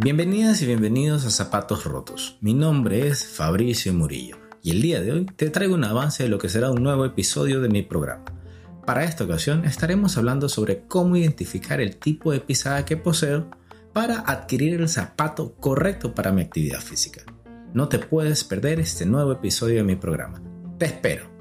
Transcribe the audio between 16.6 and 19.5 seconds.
física. No te puedes perder este nuevo